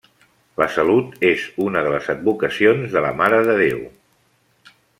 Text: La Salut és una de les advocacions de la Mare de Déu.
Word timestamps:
La 0.61 0.67
Salut 0.77 1.11
és 1.27 1.43
una 1.65 1.83
de 1.87 1.91
les 1.97 2.07
advocacions 2.13 2.97
de 2.97 3.05
la 3.07 3.13
Mare 3.21 3.43
de 3.51 3.59
Déu. 3.61 3.85